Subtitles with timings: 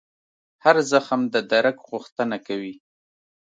[0.63, 2.75] هر زخم د درک غوښتنه کوي.